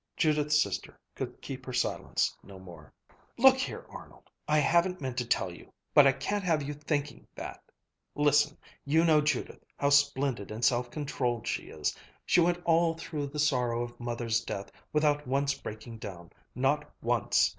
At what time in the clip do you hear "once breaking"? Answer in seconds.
15.27-15.99